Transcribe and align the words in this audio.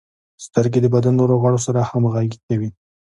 •سترګې 0.45 0.79
د 0.81 0.87
بدن 0.95 1.13
نورو 1.19 1.35
غړو 1.41 1.59
سره 1.67 1.87
همغږي 1.89 2.37
کوي. 2.47 2.69